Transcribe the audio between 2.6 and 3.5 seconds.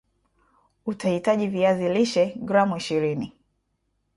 ishirini